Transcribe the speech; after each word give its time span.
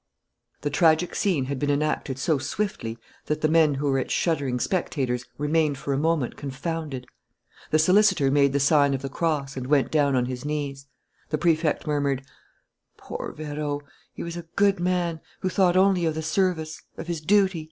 The 0.61 0.71
tragic 0.71 1.13
scene 1.13 1.45
had 1.45 1.59
been 1.59 1.69
enacted 1.69 2.17
so 2.17 2.39
swiftly 2.39 2.97
that 3.27 3.41
the 3.41 3.47
men 3.47 3.75
who 3.75 3.85
were 3.91 3.99
its 3.99 4.11
shuddering 4.11 4.59
spectators 4.59 5.25
remained 5.37 5.77
for 5.77 5.93
a 5.93 5.97
moment 5.99 6.35
confounded. 6.37 7.05
The 7.69 7.77
solicitor 7.77 8.31
made 8.31 8.51
the 8.51 8.59
sign 8.59 8.95
of 8.95 9.03
the 9.03 9.09
cross 9.09 9.55
and 9.55 9.67
went 9.67 9.91
down 9.91 10.15
on 10.15 10.25
his 10.25 10.43
knees. 10.43 10.87
The 11.29 11.37
Prefect 11.37 11.85
murmured: 11.85 12.25
"Poor 12.97 13.31
Vérot!... 13.37 13.81
He 14.11 14.23
was 14.23 14.35
a 14.35 14.47
good 14.55 14.79
man, 14.79 15.21
who 15.41 15.49
thought 15.49 15.77
only 15.77 16.05
of 16.07 16.15
the 16.15 16.23
service, 16.23 16.81
of 16.97 17.05
his 17.05 17.21
duty. 17.21 17.59